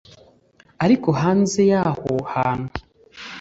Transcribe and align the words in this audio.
ariko 0.83 1.07
hanze 1.21 1.59
y 1.69 1.73
aho 1.89 2.11
hantu 2.33 2.69